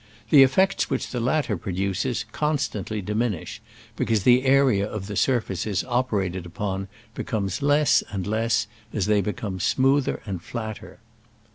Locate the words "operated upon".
5.87-6.87